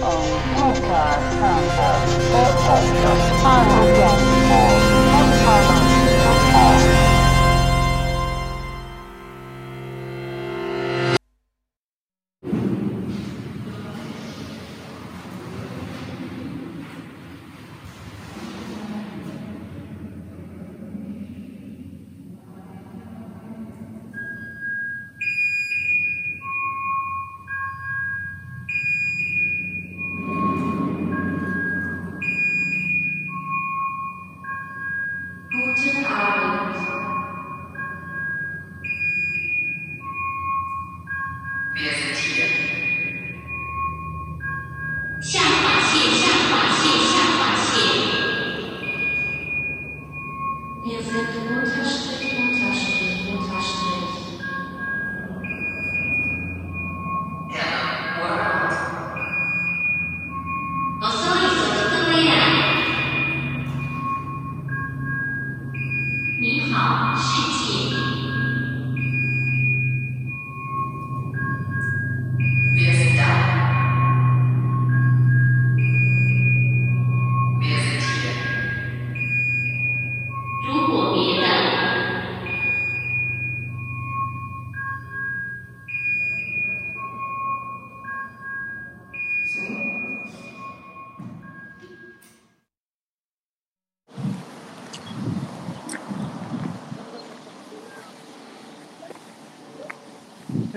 [0.00, 0.38] Guten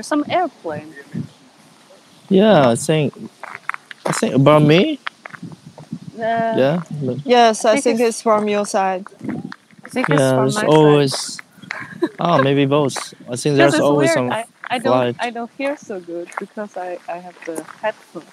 [0.02, 0.94] ，There's some airplane.
[2.30, 3.14] Yeah, I think
[4.06, 5.00] I think about me.
[6.18, 6.82] Uh, Yeah.
[7.26, 9.06] Yes, I think think it's- it's from your side.
[9.86, 10.70] I think it's from There's my side.
[10.70, 11.38] always.
[12.20, 12.98] oh, maybe both.
[13.30, 14.18] I think there's always weird.
[14.18, 14.32] some.
[14.32, 15.16] I, I don't flight.
[15.20, 18.26] I don't hear so good because I, I have the headphone.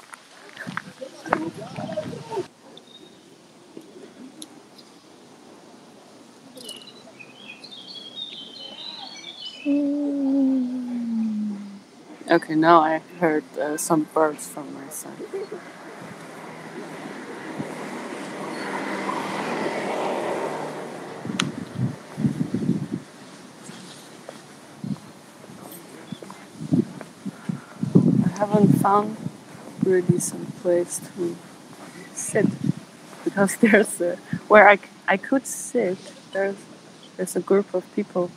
[12.39, 15.11] Okay, now I heard uh, some birds from my side.
[28.25, 29.17] I haven't found
[29.83, 31.37] really some place to
[32.15, 32.47] sit
[33.25, 34.15] because there's a
[34.47, 34.69] where
[35.09, 35.99] I could sit.
[36.33, 36.55] There's
[37.17, 38.31] there's a group of people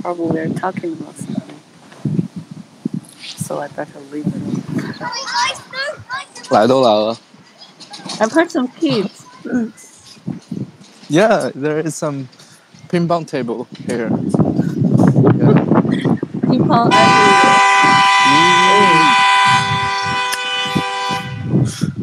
[0.00, 1.45] probably are talking about something,
[3.45, 4.33] so I better leave it.
[6.51, 7.17] 来都来了。
[8.19, 9.25] I've heard some kids.
[11.09, 12.27] Yeah, there is some
[12.89, 14.09] ping pong table here.
[15.39, 15.65] Yeah.
[16.49, 17.61] People everywhere.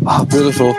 [0.06, 0.74] Ah, beautiful.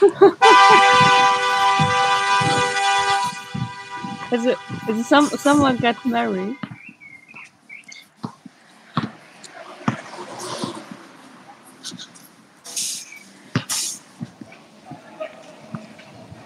[4.31, 4.57] Is it
[4.89, 6.57] is it some someone get married?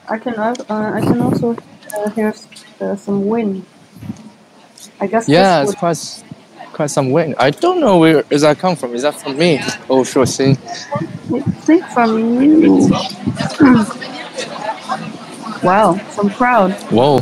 [0.08, 1.56] I can uh, I can also
[1.96, 2.34] uh, hear
[2.80, 3.64] uh, some wind.
[5.00, 6.24] I guess Yeah, this it's quite
[6.72, 7.34] quite some wind.
[7.38, 8.94] I don't know where is that come from.
[8.94, 9.60] Is that from me?
[9.88, 10.58] Oh, sure thing.
[11.30, 12.88] would think from you.
[15.62, 16.72] wow, some crowd.
[16.90, 17.20] Whoa.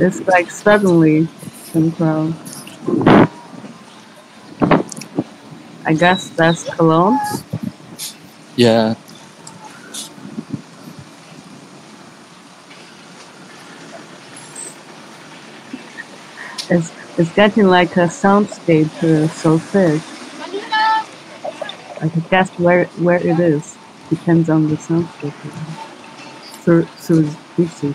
[0.00, 1.26] It's like suddenly
[1.72, 2.34] some crowd.
[5.88, 7.18] I guess that's Cologne.
[8.56, 8.94] Yeah.
[16.68, 20.02] It's it's getting like a soundscape uh, so big.
[22.02, 23.78] I can guess where where it is.
[24.10, 25.32] Depends on the soundscape.
[26.64, 27.94] Through through species.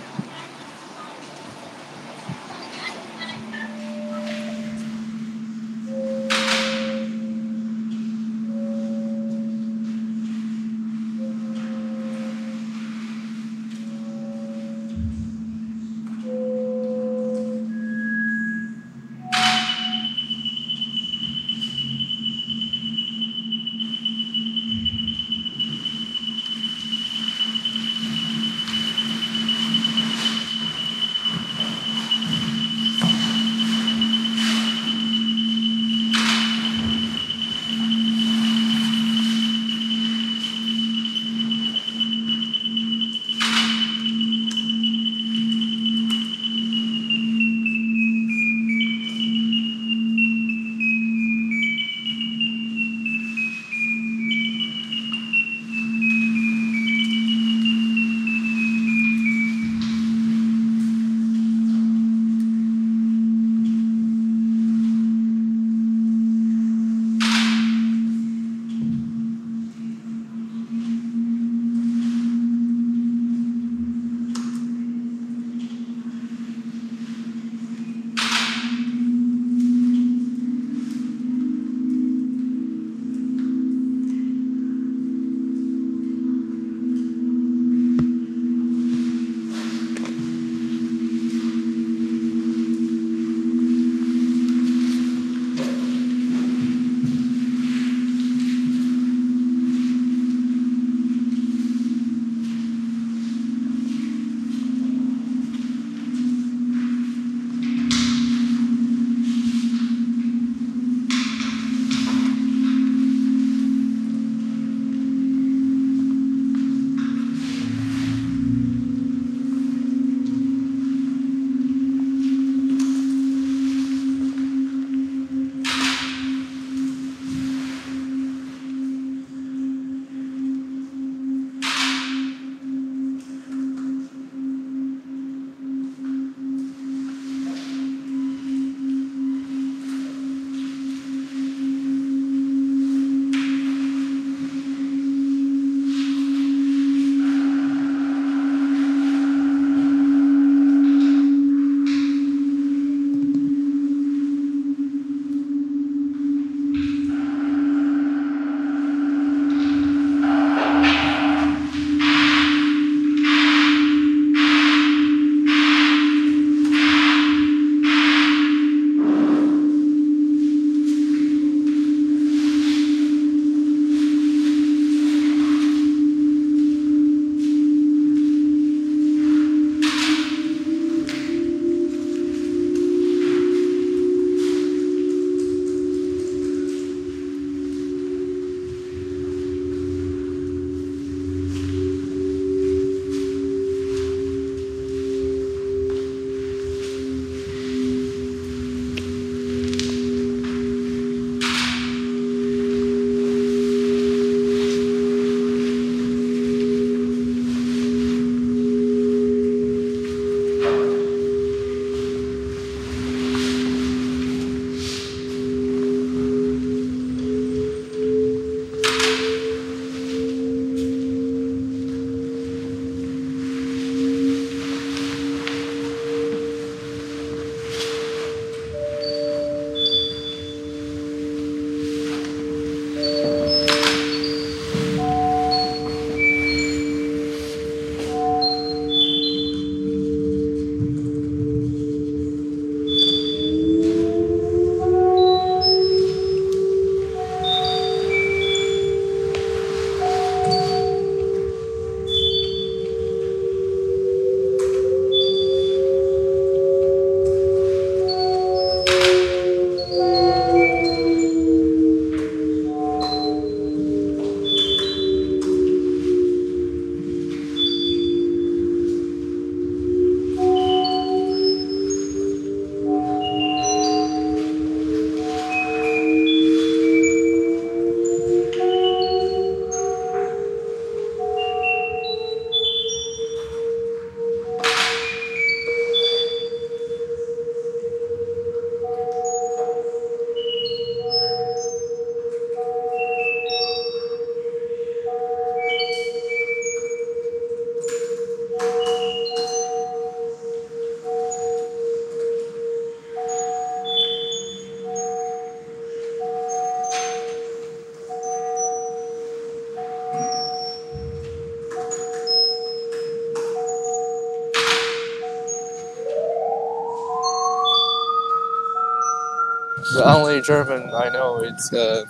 [320.44, 322.06] German I know it's uh,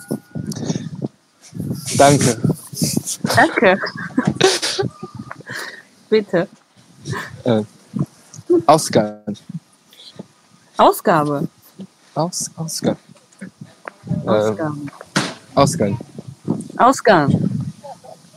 [1.97, 2.37] Danke.
[3.35, 3.77] Danke.
[6.09, 6.47] Bitte.
[8.65, 9.37] Ausgang.
[10.77, 11.47] Ausgabe.
[12.15, 12.97] Aus, Ausgang.
[14.07, 14.77] Uh, Ausgabe.
[15.55, 15.97] Ausgang.
[16.77, 17.49] Ausgang.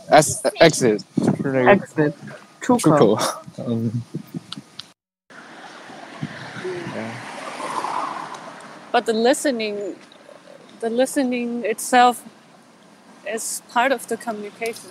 [0.08, 1.04] As, exit.
[1.40, 2.14] Really Exit.
[2.60, 2.98] too Tuko.
[3.56, 3.66] cool.
[3.66, 4.02] Um,
[8.96, 9.96] But the listening,
[10.80, 12.24] the listening itself
[13.28, 14.88] is part of the communication.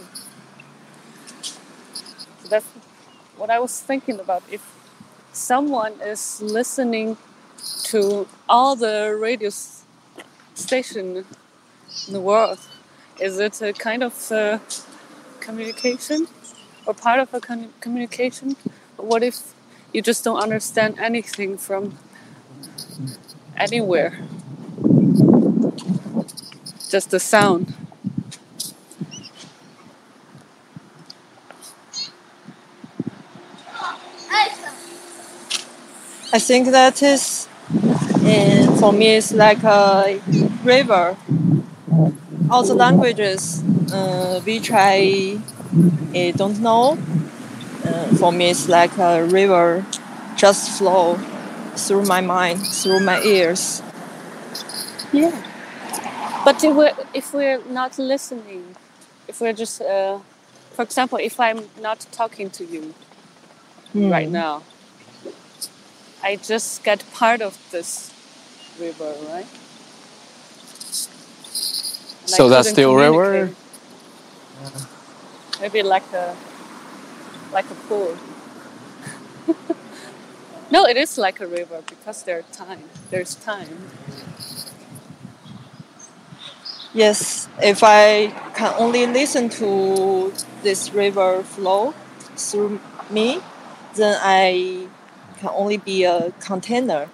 [2.43, 2.67] So that's
[3.35, 4.43] what I was thinking about.
[4.51, 4.61] If
[5.33, 7.17] someone is listening
[7.85, 9.49] to all the radio
[10.53, 11.25] station
[12.05, 12.59] in the world,
[13.19, 14.13] is it a kind of
[15.39, 16.27] communication
[16.85, 18.55] or part of a con- communication?
[18.97, 19.55] What if
[19.93, 21.97] you just don't understand anything from
[23.57, 24.17] anywhere.
[26.89, 27.73] Just the sound.
[36.33, 37.47] I think that is,
[38.23, 40.19] and for me, it's like a
[40.63, 41.15] river.
[42.49, 45.39] All the languages uh, which I
[46.15, 46.97] uh, don't know,
[47.85, 49.85] uh, for me, it's like a river
[50.35, 51.17] just flow
[51.77, 53.81] through my mind, through my ears.
[55.11, 55.31] Yeah.
[56.43, 58.75] But if we're, if we're not listening,
[59.27, 60.19] if we're just, uh,
[60.73, 62.93] for example, if I'm not talking to you
[63.93, 64.63] right now,
[66.23, 68.11] I just get part of this
[68.79, 69.47] river, right?
[72.29, 73.23] And So that's couldn't still river?
[73.23, 73.57] communicate.
[75.61, 76.35] Maybe like a
[77.51, 78.17] like a pool.
[80.71, 82.83] no, it is like a river because there's time.
[83.09, 83.89] There's time.
[86.93, 91.93] Yes, if I can only listen to this river flow
[92.37, 92.79] through
[93.09, 93.41] me,
[93.95, 94.87] then I
[95.39, 97.09] can only be a container.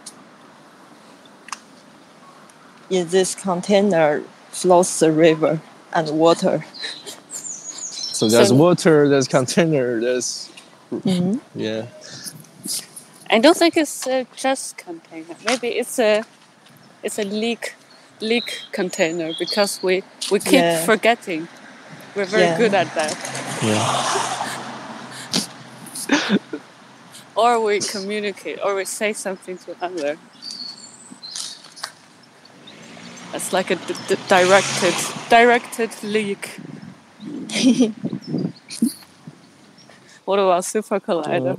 [2.90, 5.62] In this container flows the river
[5.94, 6.64] and water.
[7.32, 10.50] so there's So- water, there's container, there's
[10.92, 11.40] Mhm.
[11.56, 11.86] yeah.
[13.32, 15.36] I don't think it's a just container.
[15.46, 16.24] Maybe it's a
[17.04, 17.76] it's a leak
[18.20, 20.86] leak container because we we keep Yeah.
[20.86, 21.48] forgetting.
[22.16, 22.58] We're very Yeah.
[22.58, 23.16] good at that.
[23.64, 24.08] Yeah.
[27.36, 30.18] Or we communicate, or we say something to another.
[33.34, 34.94] It's like a d- d- directed
[35.30, 36.60] directed leak.
[40.26, 41.58] what about super collider?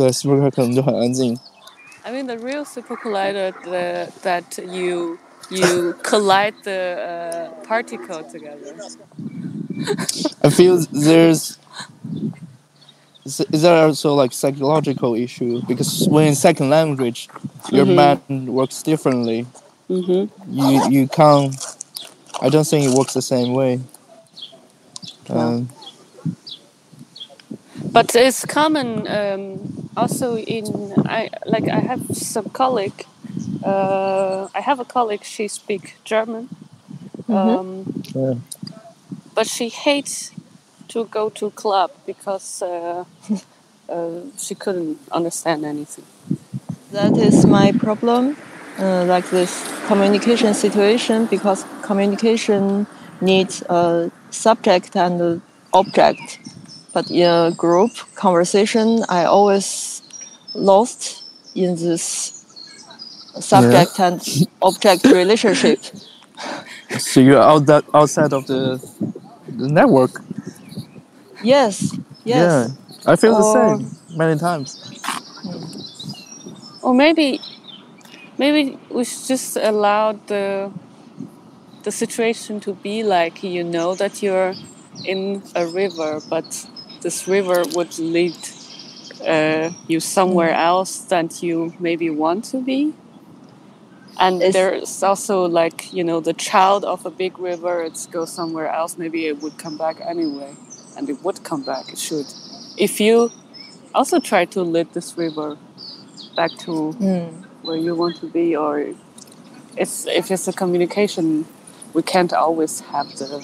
[0.00, 1.38] 对，是不是可能就很安静？
[2.04, 5.18] I mean, the real super collider the, that you
[5.50, 8.74] you collide the uh, particle together.
[10.42, 11.58] I feel there's
[13.24, 17.28] is is there also like psychological issue because when in second language
[17.70, 18.20] your Mhm.
[18.28, 19.46] mind works differently.
[19.88, 20.28] Mm-hmm.
[20.48, 21.54] You you can't.
[22.40, 23.80] I don't think it works the same way.
[25.28, 25.68] Um,
[27.92, 33.05] But it's common um, also in I like I have some colleague.
[33.63, 35.23] Uh, I have a colleague.
[35.23, 36.49] She speak German,
[37.29, 38.35] um, Yeah.
[39.35, 40.31] but she hates
[40.89, 43.05] to go to club because uh,
[43.89, 46.05] uh, she couldn't understand anything.
[46.91, 48.35] That is my problem,
[48.79, 49.51] uh, like this
[49.87, 52.87] communication situation, because communication
[53.21, 55.41] needs a subject and a
[55.73, 56.39] object.
[56.93, 60.01] But in a group conversation, I always
[60.53, 61.23] lost
[61.55, 62.33] in this
[63.39, 64.21] subject and
[64.61, 65.79] object relationship.
[66.97, 68.81] so you're out that outside of the
[69.47, 70.21] the network.
[71.41, 72.55] Yes, yes.
[72.55, 72.69] Yeah,
[73.05, 74.79] I feel the same many times.
[76.81, 77.41] Or maybe,
[78.37, 80.73] maybe we should just allow the
[81.83, 84.55] the situation to be like you know that you're
[85.03, 86.65] in a river, but
[87.01, 88.35] this river would lead
[89.27, 92.93] uh, you somewhere else than you maybe want to be.
[94.19, 97.83] And It's- there's also like you know the child of a big river.
[97.83, 98.97] It goes somewhere else.
[98.97, 100.55] Maybe it would come back anyway,
[100.97, 101.91] and it would come back.
[101.93, 102.27] It should.
[102.77, 103.31] If you
[103.93, 105.57] also try to lead this river
[106.35, 107.43] back to Mm.
[107.63, 108.85] where you want to be or
[109.77, 111.45] it's if it's a communication
[111.93, 113.43] we can't always have the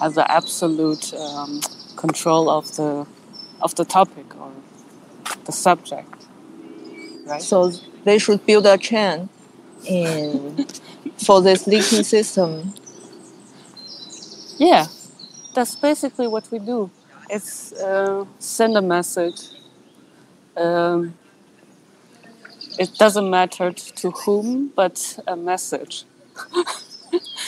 [0.00, 1.60] have the absolute um,
[1.96, 3.06] control of the
[3.60, 4.52] of the topic or
[5.44, 6.26] the subject
[7.26, 7.72] right So
[8.04, 9.28] they should build a chain
[9.84, 10.66] in
[11.26, 12.72] for this leaking system.
[14.58, 14.86] Yeah,
[15.54, 16.90] that's basically what we do.
[17.28, 19.48] It's uh, send a message.
[20.56, 21.14] Um,
[22.78, 26.04] it doesn't matter to whom, but a message.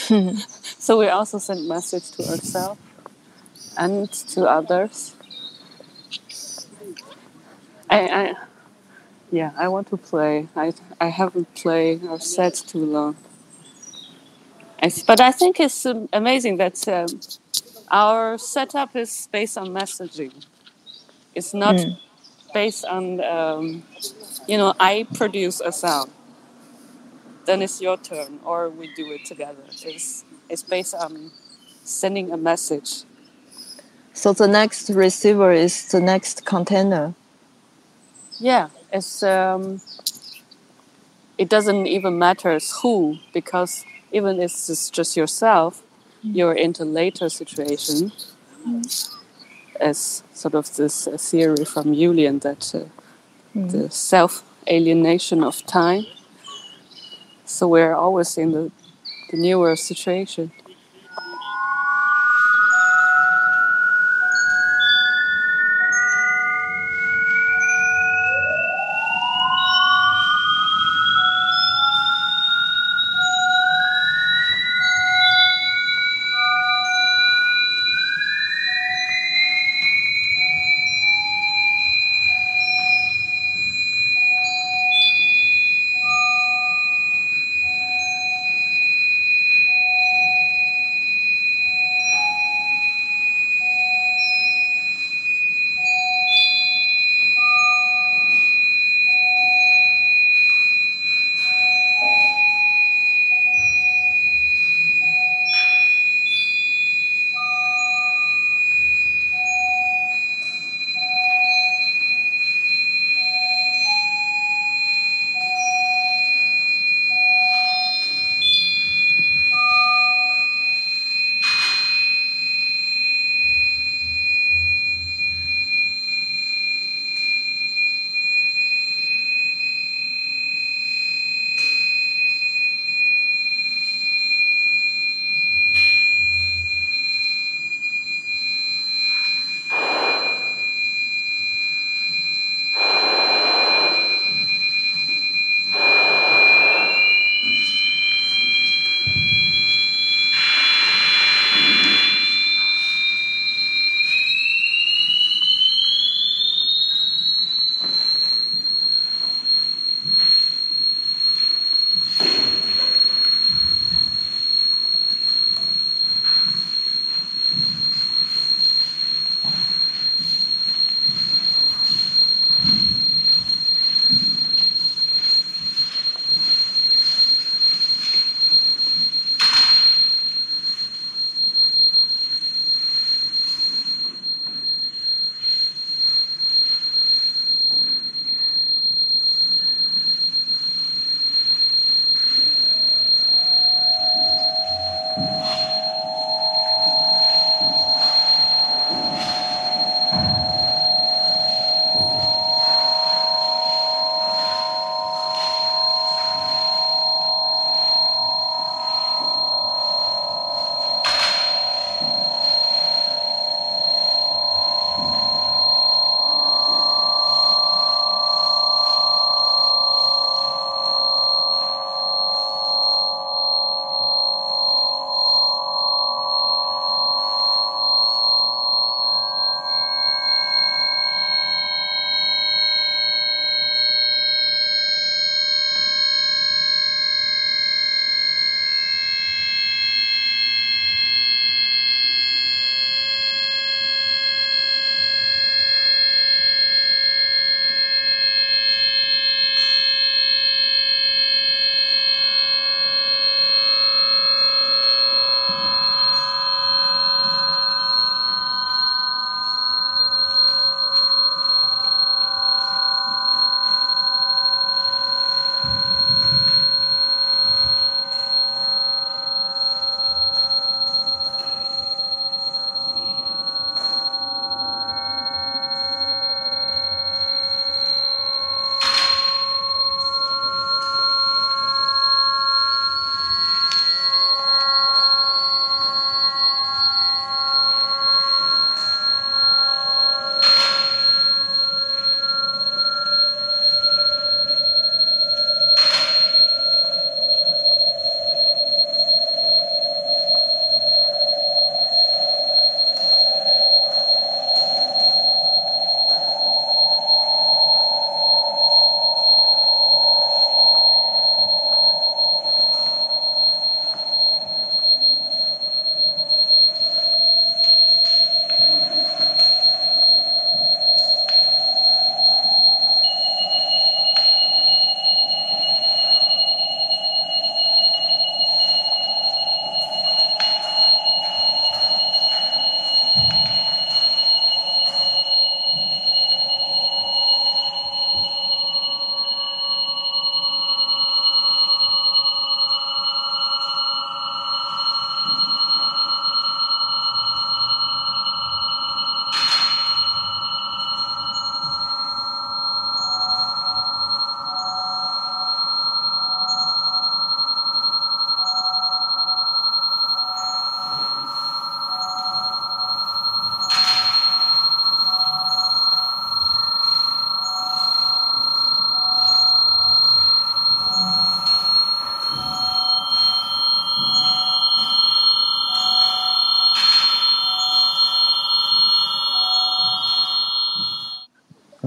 [0.79, 2.79] so we also send message to ourselves
[3.77, 5.15] and to others.
[7.89, 8.33] I, I
[9.31, 10.47] yeah, I want to play.
[10.55, 13.17] I I haven't played or set too long.
[14.81, 17.21] I but I think it's um, amazing that um,
[17.91, 20.33] our setup is based on messaging.
[21.35, 21.97] It's not Mm.
[22.53, 23.83] based on um,
[24.47, 26.11] you know I produce a sound,
[27.45, 29.63] then it's your turn, or we do it together.
[29.83, 31.31] It's it's based on
[31.83, 33.03] sending a message.
[34.13, 37.13] So the next receiver is the next container.
[38.39, 39.81] Yeah, it's um,
[41.37, 45.83] it doesn't even matter who because even if it's just yourself,
[46.21, 48.11] you're into later situation.
[49.79, 52.83] As sort of this uh, theory from Julian that uh,
[53.55, 56.05] the self alienation of time.
[57.45, 58.71] So we're always in the,
[59.31, 60.51] the newer situation.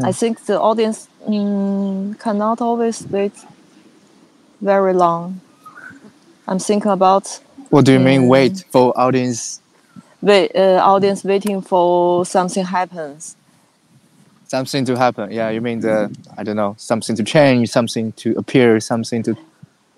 [0.01, 3.33] I think the audience mm, cannot always wait
[4.61, 5.41] very long.
[6.49, 8.23] I'm thinking about What do you mean?
[8.23, 8.29] Mm.
[8.29, 9.61] Wait for audience
[10.21, 13.37] wait, uh, audience waiting for something happens.
[14.53, 15.31] something to happen.
[15.31, 19.33] Yeah, you mean the I don't know something to change, something to appear, something to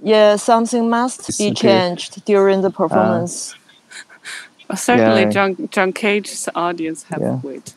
[0.02, 3.54] Yeah, something must be changed during the performance.
[3.54, 3.63] Uh,
[4.74, 5.30] Certainly, Yeah.
[5.30, 7.38] John John Cage's audience have Yeah.
[7.40, 7.74] to wait,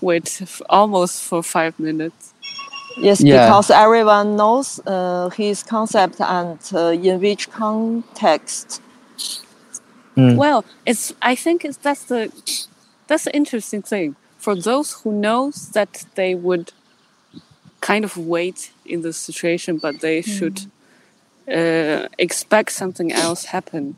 [0.00, 2.32] wait f- almost for five minutes.
[2.98, 3.46] Yes, Yeah.
[3.46, 8.80] because everyone knows uh, his concept and uh, in which context.
[10.16, 10.36] Mm.
[10.36, 12.30] Well, it's I think it's that's the
[13.06, 16.72] that's the interesting thing for those who knows that they would
[17.80, 20.58] kind of wait in this situation, but they should
[21.48, 23.94] uh, expect something else happen.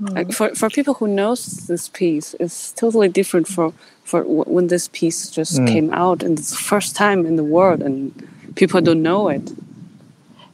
[0.00, 3.72] Like for for people who knows this piece, it's totally different for
[4.04, 5.66] for w- when this piece just Mm.
[5.72, 8.12] came out and it's the first time in the world and
[8.54, 9.50] people don't know it.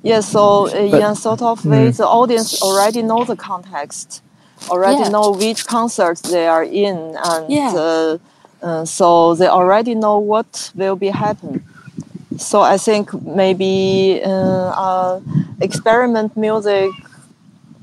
[0.03, 1.97] Yeah, so uh, But- in a sort of way, Mm.
[1.97, 4.23] the audience already know the context,
[4.71, 5.11] already Yeah.
[5.11, 6.97] know which concert they are in,
[7.31, 7.73] and Yeah.
[7.75, 8.19] uh,
[8.63, 11.63] uh, so they already know what will be happen.
[12.39, 13.75] So I think maybe
[14.25, 14.31] uh,
[14.87, 15.21] uh,
[15.61, 16.91] experiment music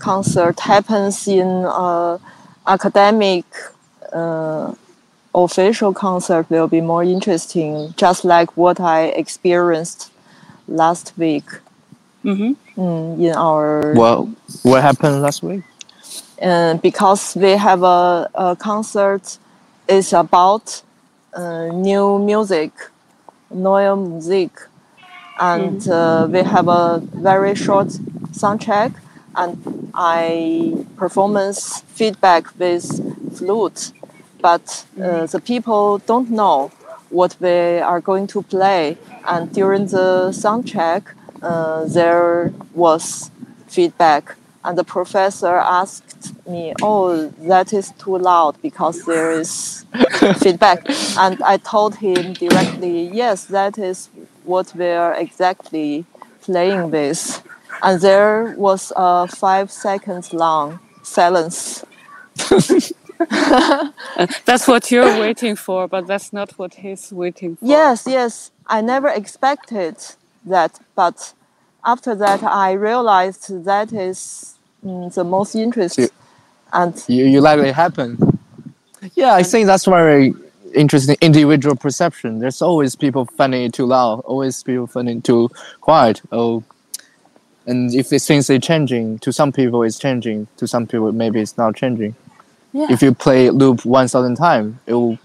[0.01, 2.17] concert happens in uh,
[2.67, 3.45] academic
[4.13, 4.73] uh,
[5.33, 10.11] official concert will be more interesting, just like what I experienced
[10.67, 11.47] last week.
[12.23, 14.29] Hmm mm, in our well,
[14.63, 15.63] what happened last week?
[16.41, 19.37] uh, because we have a, a concert
[19.87, 20.81] it's about
[21.33, 22.71] uh, new music,
[23.49, 24.51] neue Musik,
[25.39, 27.87] and uh, we have a very short
[28.31, 28.93] soundtrack,
[29.35, 32.85] and I performance feedback with
[33.37, 33.91] flute,
[34.41, 36.71] but uh, the people don't know
[37.09, 41.03] what they are going to play, and during the soundtrack,
[41.41, 43.31] uh, there was
[43.67, 49.85] feedback and the professor asked me, "Oh, that is too loud because there is
[50.37, 50.79] feedback."
[51.17, 54.09] And I told him directly, "Yes, that is
[54.43, 56.05] what we are exactly
[56.41, 57.43] playing with."
[57.83, 61.83] And there was a five seconds long silence.
[64.45, 67.65] That's what you're waiting for, but that's not what he's waiting for.
[67.65, 69.95] Yes, yes, I never expected
[70.45, 71.33] that, but
[71.85, 76.05] after that, I realized that is mm, the most interesting.
[76.07, 76.11] See-
[76.73, 78.17] And You you let it happen.
[79.15, 80.33] Yeah, I think that's very
[80.73, 82.39] interesting individual perception.
[82.39, 85.49] There's always people finding it too loud, always people finding it too
[85.81, 86.21] quiet.
[86.31, 86.63] Oh,
[87.71, 91.39] and if it things are changing, to some people it's changing, to some people maybe
[91.39, 92.13] it's not changing.
[92.73, 92.87] Yeah.
[92.89, 95.17] If you play loop one thousand times, it will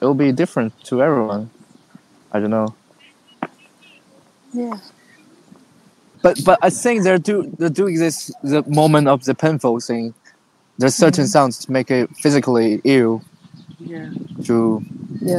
[0.00, 1.50] it will be different to everyone.
[2.32, 2.74] I don't know.
[4.52, 4.78] yeah.
[6.22, 10.14] But but I think there do there do exist the moment of the painful thing.
[10.78, 13.22] There's certain sounds to make it physically ill
[13.78, 14.10] Yeah.
[14.44, 14.82] to
[15.20, 15.38] yeah.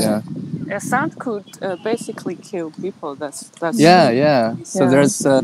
[0.67, 0.77] yeah.
[0.77, 3.15] A sound could uh, basically kill people.
[3.15, 4.55] That's that's Yeah, yeah.
[4.63, 5.41] So there's uh,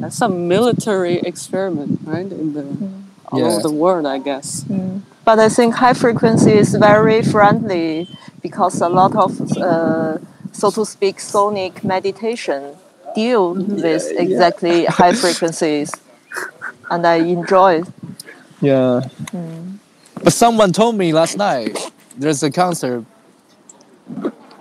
[0.00, 2.30] that's some military experiment, right?
[2.30, 3.02] In the mm.
[3.28, 3.46] all Yeah.
[3.46, 4.64] over the world, I guess.
[4.64, 5.02] Mm.
[5.24, 8.08] But I think high frequency is very friendly
[8.42, 10.18] because a lot of, uh,
[10.52, 12.74] so to speak, sonic meditation
[13.14, 13.76] deal mm-hmm.
[13.82, 15.92] with exactly high frequencies,
[16.90, 17.80] and I enjoy.
[17.80, 17.88] it.
[18.60, 19.02] yeah.
[19.32, 19.78] Mm.
[20.22, 21.78] But someone told me last night
[22.16, 23.04] there's a concert.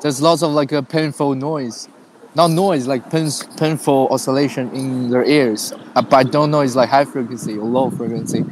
[0.02, 1.90] There's lots of like a painful noise,
[2.36, 5.74] not noise like pain, painful oscillation in their ears.
[5.96, 8.46] Uh, But I don't know it's like high frequency or low frequency.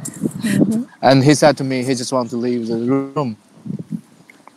[1.02, 3.36] And he said to me he just want to leave the room.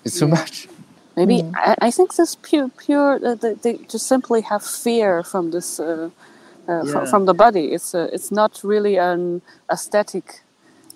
[0.03, 0.67] It's too much.
[1.15, 5.51] Maybe I, I think this pure pure uh, they, they just simply have fear from
[5.51, 6.09] this uh,
[6.67, 7.05] uh, fro- Yeah.
[7.05, 7.65] from the body.
[7.73, 10.41] It's uh, it's not really an aesthetic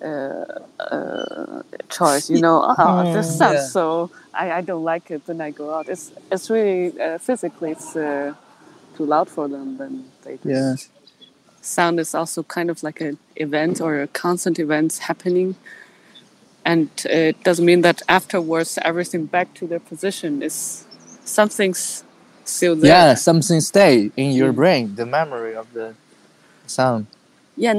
[0.02, 0.44] uh,
[0.80, 2.30] uh, choice.
[2.30, 3.68] You know, oh, this sounds Yeah.
[3.78, 4.10] so.
[4.36, 5.22] I, I don't like it.
[5.26, 5.88] when I go out.
[5.88, 8.34] It's it's really uh, physically it's uh,
[8.96, 9.76] too loud for them.
[9.78, 10.74] Then they just Yeah.
[11.62, 15.56] sound is also kind of like an event or a constant event happening
[16.64, 20.86] and uh, it doesn't mean that afterwards everything back to their position is
[21.24, 22.04] something's
[22.44, 25.94] still there Yeah, something stay in your brain, the memory of the
[26.66, 27.06] sound.
[27.56, 27.74] yeah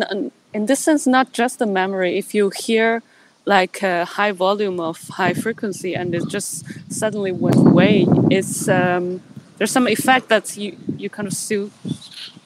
[0.53, 3.01] in this sense not just the memory if you hear
[3.47, 8.05] like a high volume of high frequency and it just suddenly went away.
[8.29, 9.21] It's um,
[9.57, 11.71] there's some effect that you you kind of still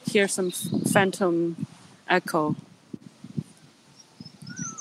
[0.06, 1.66] hear some phantom
[2.08, 2.54] echo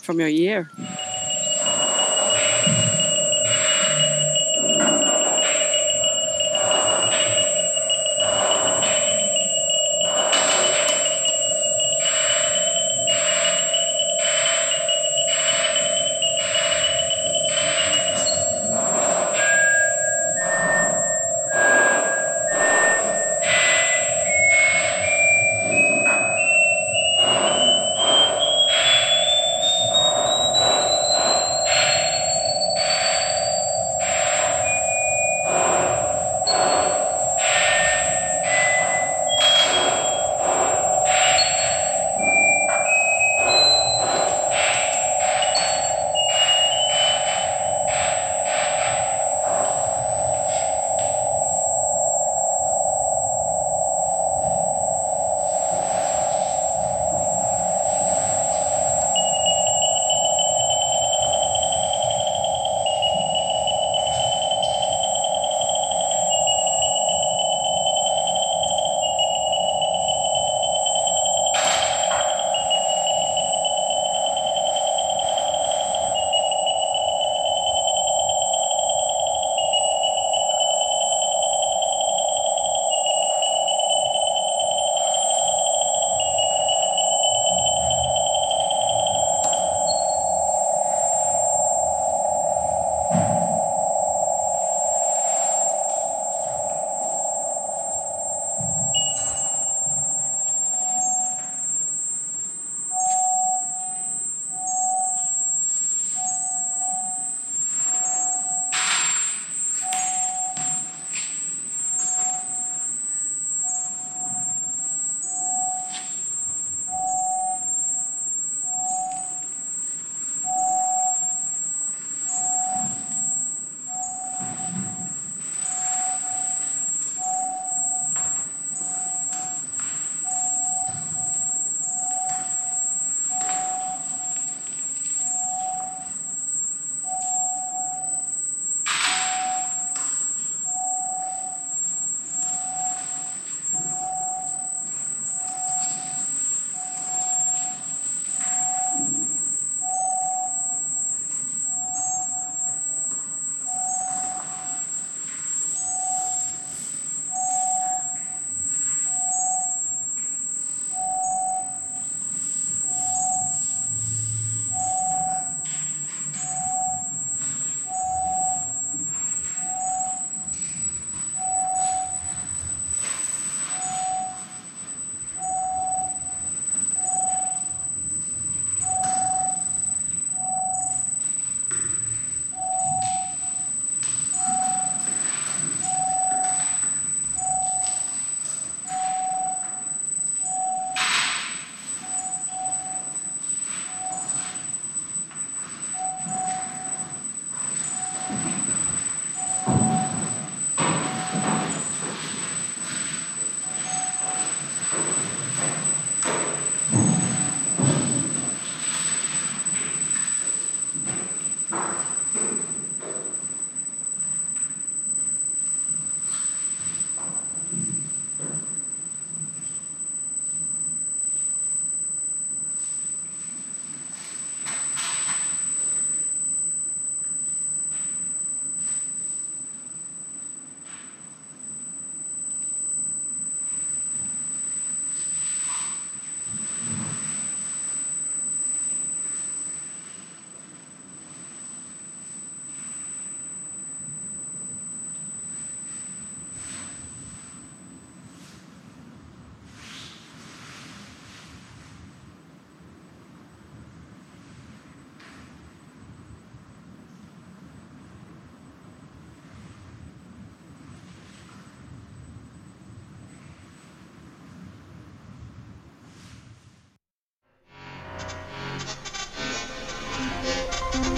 [0.04, 0.70] from your ear